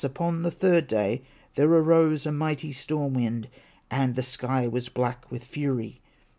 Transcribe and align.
upon 0.03 0.41
the 0.41 0.49
third 0.49 0.87
day, 0.87 1.21
There 1.53 1.67
arose 1.69 2.25
a 2.25 2.31
mighty 2.31 2.71
storm 2.71 3.13
wind, 3.13 3.47
And 3.91 4.15
the 4.15 4.23
sky 4.23 4.65
was 4.67 4.89
black 4.89 5.29
with 5.29 5.43
fury. 5.43 6.01